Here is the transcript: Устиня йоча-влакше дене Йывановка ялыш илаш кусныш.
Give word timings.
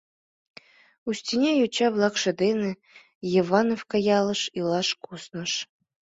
Устиня 1.09 1.51
йоча-влакше 1.57 2.31
дене 2.41 2.71
Йывановка 3.33 3.97
ялыш 4.17 4.41
илаш 4.57 4.89
кусныш. 5.03 5.51